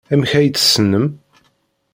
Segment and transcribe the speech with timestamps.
[0.13, 1.07] Amek ay t-tessnem?